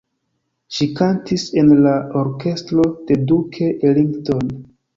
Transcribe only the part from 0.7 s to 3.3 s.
Ŝi kantis en la orkestro de